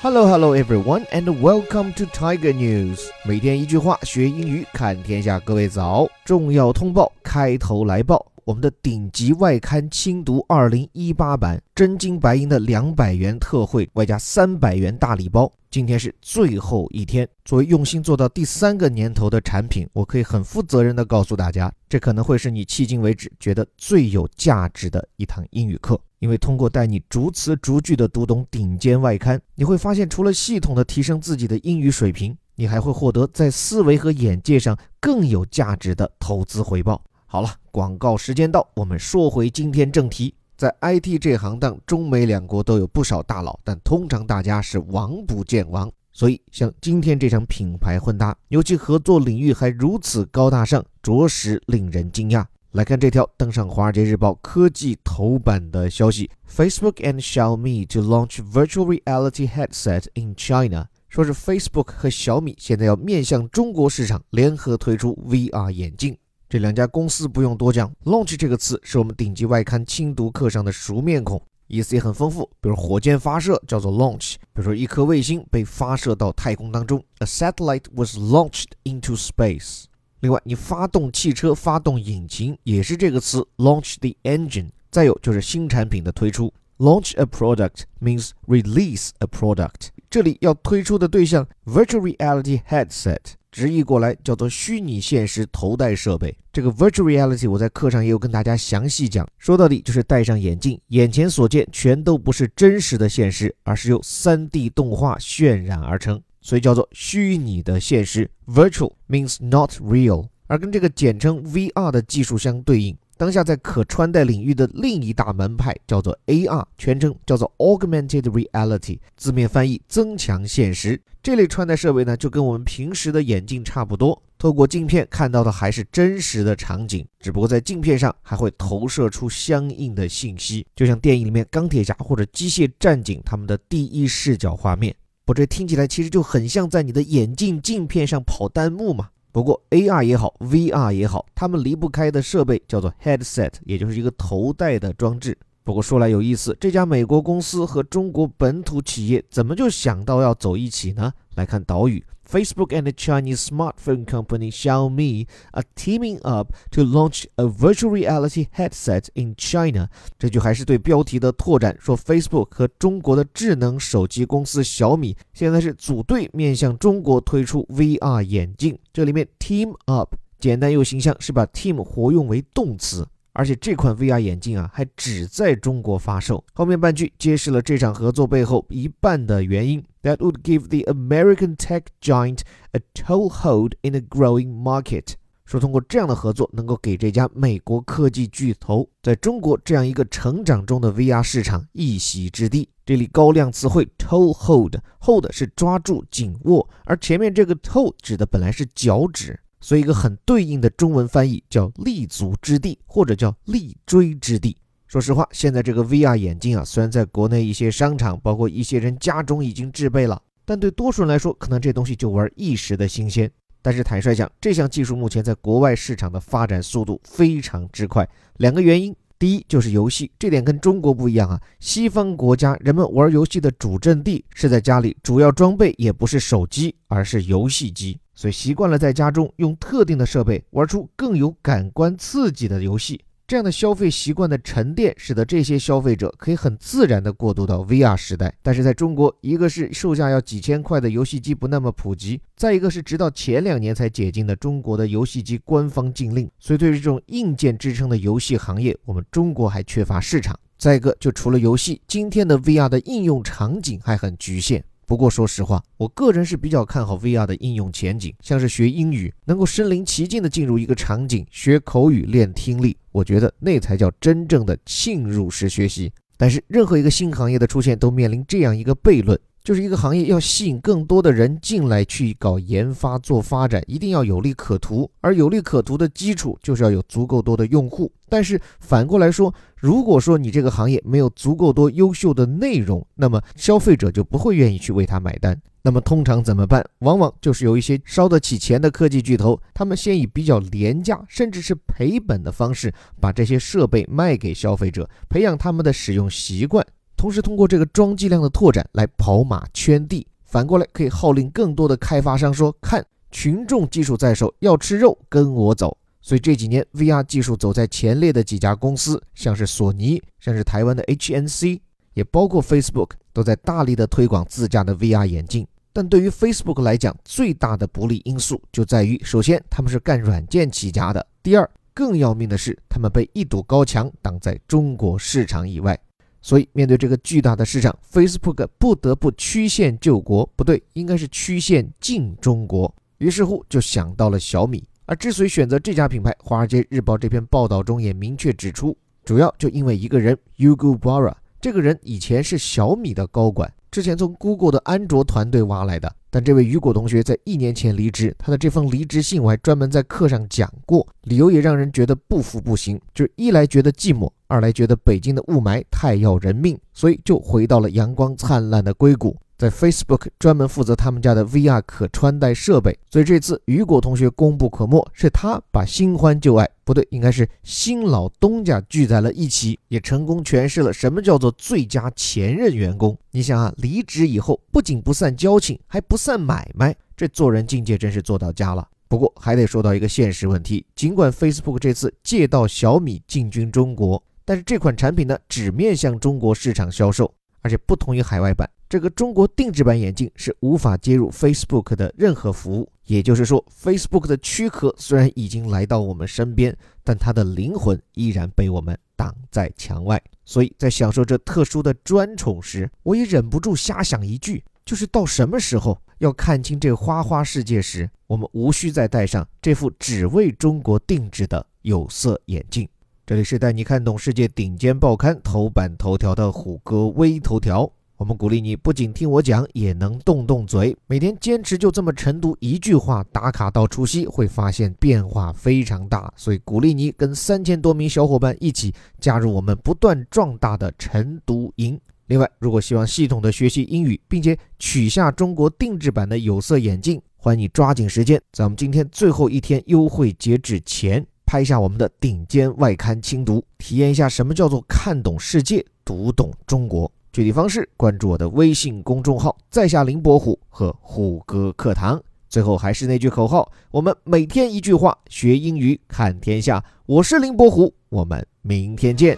[0.00, 3.08] Hello, hello, everyone, and welcome to Tiger News。
[3.24, 5.40] 每天一句话，学英语看天下。
[5.40, 6.08] 各位早！
[6.24, 8.24] 重要通报，开头来报。
[8.44, 15.50] 我们的顶级外刊轻读二零一八版真金白银的两百元特惠，外加三百元大礼包。
[15.68, 17.28] 今天是最后一天。
[17.44, 26.00] 作为用心做到第三个年头的产品，我可以很负责任的告诉大家，这可能会是你迄今为止觉得最有价值的一堂英语课。
[26.18, 37.02] 因为通过带你逐词逐句的读懂顶尖外刊，你会发现，除了系统的提升自己的英语水平，你还会获得在思维和眼界上更有价值的投资回报。
[37.26, 40.34] 好了，广告时间到，我们说回今天正题。
[40.56, 45.88] 在 IT 这行当，中美两国都有不少大佬，但通常大家是王不见王。
[46.12, 52.44] 所以，像今天这场品牌混搭，尤其合作领域还如此高大上，着实令人惊讶。
[52.78, 60.86] 来看这条登上《华尔街日报》科技头版的消息：Facebook and Xiaomi to launch virtual reality headset in China。
[61.08, 66.16] 说是 Facebook 和小米现在要面向中国市场，联合推出 VR 眼镜。
[66.48, 72.48] 这两家公司不用多讲，launch 这个词是我们顶级外刊精读课上的熟面孔，意思也很丰富。
[72.60, 79.86] 比如火箭发射叫做 launch，比如说一颗卫星被发射到太空当中，a satellite was launched into space。
[80.20, 84.70] 另外，你发动汽车、发动引擎也是这个词，launch the engine。
[84.90, 89.88] 再有就是新产品的推出，launch a product means release a product。
[90.10, 93.18] 这里要推出的对象，virtual reality headset。
[93.50, 96.36] 直译过来叫做虚拟现实头戴设备。
[96.52, 99.26] 这个 virtual reality 我在课上也有跟大家详细讲。
[99.38, 108.30] 说到底就是戴上眼镜，眼前所见全都不是真实的现实，而是由 3D 动画渲染而成，所以叫做虚拟的现实。
[108.46, 112.96] Virtual means not real，而跟这个简称 VR 的技术相对应。
[113.16, 121.00] 当下在可穿戴领域的另一大门派叫做 AR，全称叫做 Augmented Reality，字面翻译增强现实。
[121.20, 134.94] 这类穿戴设备呢，就跟我们平时的眼镜差不多，透过镜片看到的还是真实的场景，只不过在镜片上还会投射出相应的信息，就像电影里面钢铁侠或者机械战警他们的第一视角画面。
[135.28, 139.10] 不，这听起来其实就很像在你的眼镜镜片上跑弹幕嘛。
[139.30, 145.36] 不过，AR 也好，VR 也好，他们离不开的设备叫做 headset，也就是一个头戴的装置。
[145.64, 151.12] 不过说来有意思，这家美国公司和中国本土企业怎么就想到要走一起呢？
[151.34, 152.02] 来看岛屿。
[152.30, 159.08] Facebook and the Chinese smartphone company Xiaomi are teaming up to launch a virtual reality headset
[159.14, 159.88] in China。
[160.18, 168.78] 这句还是对标题的拓展，说 Facebook 和中国的智能手机公司小米现在是组队面向中国推出 VR 眼镜。
[168.92, 173.06] 这里面 team up 简单又形象，是把 team 活用为动词。
[173.38, 176.44] 而且这款 VR 眼镜啊，还只在中国发售。
[176.54, 179.80] 后面半句揭示了这场合作背后一半的原因。
[180.02, 182.40] That would give the American tech giant
[182.72, 185.12] a toehold in a growing market。
[185.44, 192.68] 说通过这样的合作，能够给这家美国科技巨头在中国这样一个成长中的 VR 市场一席之地。
[192.84, 199.38] 这里高亮词汇 toehold，hold 是抓住、紧握，而前面这个 toe 指的本来是脚趾。
[199.68, 204.56] 所以，一个很对应的中文翻译叫“立足之地”或者叫“立锥之地”。
[204.88, 213.30] 说实话，现在这个 VR 眼镜啊，虽然在国内一些商场，包括一些人家中已经制备了，但对多数人来说，可能这东西就玩一时的新鲜。
[213.60, 218.08] 但是坦率讲，这项技术目前在国外市场的发展速度非常之快。
[218.38, 221.38] 两个原因，第一就是游戏，这点跟中国不一样啊。
[221.60, 228.00] 西方国家人们玩游戏的主阵地是在家里，主要装备也不是手机，而是游戏机。
[228.18, 238.34] 所以习惯了在家中用特定的设备玩出更有感官刺激的游戏，这样的消费习惯的沉淀，使得这些消费者可以很自然地过渡到 VR 时代。
[238.42, 250.36] 但是在中国，一个是售价要几千块的游戏机不那么普及，再一个是直到前两年才解禁的中国的游戏机官方禁令，所以对于这种硬件支撑的游戏行业，我们中国还缺乏市场。
[250.58, 254.64] 再一个，就除了游戏，今天的 VR 的应用场景还很局限。
[254.88, 265.92] 不过说实话，我个人是比较看好 VR 的应用前景，像是学英语，能够身临其境的进入一个场景，学口语、练听力，我觉得那才叫真正的浸入式学习。
[266.16, 269.20] 但是任何一个新行业的出现，都面临这样一个悖论。
[269.48, 277.90] 就是一个行业要吸引更多的人进来去搞研发做发展，一定要有利可图，而有利可图的基础就是要有足够多的用户。
[278.10, 285.40] 但是反过来说，如果说你这个行业没有足够多优秀的内容，那么消费者就不会愿意去为它买单。
[285.62, 286.62] 那么通常怎么办？
[286.80, 296.62] 往往就是有一些烧得起钱的科技巨头，他们先以比较廉价甚至是赔本的方式把这些设备卖给消费者，培养他们的使用习惯。
[296.98, 311.60] 同时通过这个装机量的拓展来跑马圈地，反过来可以号令更多的开发商说：“看，群众技术在手，要吃肉跟我走。”所以这几年 VR 技术走在前列的几家公司，像是索尼，像是台湾的 HNC，
[311.94, 315.46] 也包括 Facebook，都在大力的推广自家的 VR 眼镜。
[315.72, 325.78] 但对于 Facebook 来讲，最大的不利因素就在于，首先他们是干软件起家的，第二，更要命的是，他们被一堵高墙挡在中国市场以外。
[326.28, 332.70] 所以面对这个巨大的市场，Facebook 不得不曲线救国，不对，应该是曲线进中国。
[332.98, 334.62] 于是乎就想到了小米。
[334.84, 338.76] 而之所以选择这家品牌，《华尔街日报》这篇报道中也明确指出，
[339.06, 345.92] 主要就因为一个人 Yugo Bara，这个人以前是小米的高管，之前从 Google 的安卓团队挖来的。
[346.10, 359.14] 但这位雨果同学在一年前离职，他的这封离职信我还专门在课上讲过，理由也让人觉得不服不行，就是一来觉得寂寞，二来觉得北京的雾霾太要人命，所以就回到了阳光灿烂的硅谷。
[359.38, 372.98] 在 Facebook 专门负责他们家的 VR 可穿戴设备，所以这次雨果同学功不可没，是他把新欢旧爱，不对，应该是新老东家聚在了一起，也成功诠释了什么叫做最佳前任员工。
[373.12, 378.66] 你想啊，离职以后不仅不散交情，还不散买卖，这做人境界真是做到家了。
[378.88, 388.50] 不过还得说到一个现实问题，尽管 Facebook 这次借道小米进军中国，但是这款产品呢，只面向中国市场销售，而且不同于海外版。
[388.68, 396.54] 这个中国定制版眼镜是无法接入 Facebook 的任何服务，也就是说，Facebook 的躯壳虽然已经来到我们身边，
[396.84, 399.98] 但它的灵魂依然被我们挡在墙外。
[400.26, 412.68] 所以在享受这特殊的专宠时，我也忍不住瞎想一句：就是到什么时候要看清这花花世界时，我们无需再戴上这副只为中国定制的有色眼镜。
[413.06, 417.72] 这里是带你看懂世界顶尖报刊头版头条的虎哥微头条。
[417.98, 420.74] 我们鼓励你不仅听我讲，也能动动嘴。
[420.86, 426.08] 每天坚持就这么晨读一句话，打卡到除夕，会发现变化非常大。
[426.14, 431.76] 所以鼓励你跟三千多名小伙伴一起加入我们不断壮大的晨读营。
[432.06, 446.88] 另外，如果希望系统的学习英语，并且取下中国定制版的有色眼镜，欢迎你抓紧时间，在我们今天最后一天优惠截止前，拍下我们的顶尖外刊精读，体验一下什么叫做看懂世界，读懂中国。
[447.12, 452.00] 具体方式，关注我的微信公众号“在下林伯虎”和虎哥课堂。
[452.28, 456.62] 最后还是那句口号：我们每天一句话，学英语看天下。
[456.86, 459.16] 我是林伯虎，我们明天见。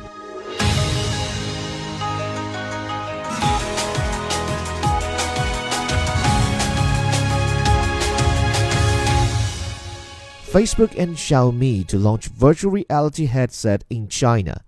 [10.53, 14.63] Facebook and Xiaomi to launch virtual reality headset in China.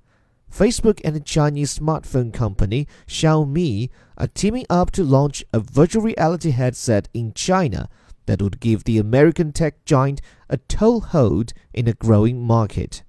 [0.53, 3.89] Facebook and Chinese smartphone company Xiaomi
[4.19, 7.89] are teaming up to launch a virtual reality headset in China
[8.27, 10.21] that would give the American tech giant
[10.51, 13.03] a toehold in a growing market.